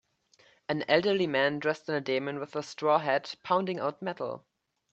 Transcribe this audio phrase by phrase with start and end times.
[0.67, 4.47] An elderly man dressed in denim with a straw hat, pounding out metal.